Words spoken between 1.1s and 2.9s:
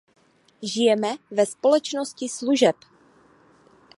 ve společnosti služeb.